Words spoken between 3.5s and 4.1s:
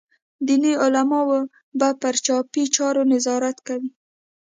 کوي.